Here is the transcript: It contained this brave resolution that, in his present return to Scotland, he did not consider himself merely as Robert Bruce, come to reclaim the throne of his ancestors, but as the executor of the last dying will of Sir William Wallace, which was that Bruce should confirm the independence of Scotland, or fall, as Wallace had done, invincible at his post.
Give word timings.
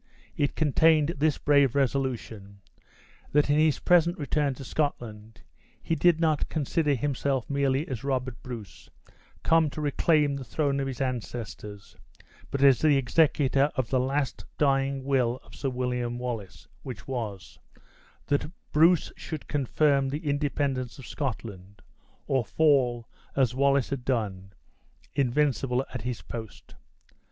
It 0.35 0.55
contained 0.55 1.09
this 1.19 1.37
brave 1.37 1.75
resolution 1.75 2.61
that, 3.33 3.51
in 3.51 3.59
his 3.59 3.77
present 3.77 4.17
return 4.17 4.55
to 4.55 4.63
Scotland, 4.63 5.41
he 5.79 5.93
did 5.93 6.19
not 6.19 6.49
consider 6.49 6.95
himself 6.95 7.47
merely 7.47 7.87
as 7.87 8.03
Robert 8.03 8.41
Bruce, 8.41 8.89
come 9.43 9.69
to 9.69 9.79
reclaim 9.79 10.35
the 10.37 10.43
throne 10.43 10.79
of 10.79 10.87
his 10.87 11.01
ancestors, 11.01 11.95
but 12.49 12.63
as 12.63 12.79
the 12.79 12.97
executor 12.97 13.71
of 13.75 13.91
the 13.91 13.99
last 13.99 14.43
dying 14.57 15.03
will 15.05 15.39
of 15.43 15.53
Sir 15.53 15.69
William 15.69 16.17
Wallace, 16.17 16.67
which 16.81 17.07
was 17.07 17.59
that 18.25 18.51
Bruce 18.71 19.11
should 19.15 19.47
confirm 19.47 20.09
the 20.09 20.25
independence 20.27 20.97
of 20.97 21.05
Scotland, 21.05 21.83
or 22.25 22.43
fall, 22.43 23.07
as 23.35 23.53
Wallace 23.53 23.91
had 23.91 24.03
done, 24.03 24.53
invincible 25.13 25.85
at 25.93 26.01
his 26.01 26.23
post. 26.23 26.73